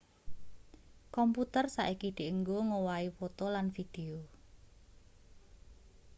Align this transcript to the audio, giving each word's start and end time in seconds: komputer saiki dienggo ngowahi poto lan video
komputer 1.15 1.65
saiki 1.75 2.09
dienggo 2.17 2.57
ngowahi 2.69 3.09
poto 3.17 3.45
lan 3.55 3.67
video 3.77 4.17